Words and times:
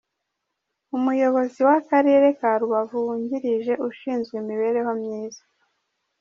Umuyobozi 0.97 1.59
w’Akarere 1.67 2.27
ka 2.39 2.51
Rubavu 2.59 2.97
wungirije 3.05 3.73
ushinzwe 3.89 4.33
imibereho 4.41 4.91
myiza,. 5.01 5.41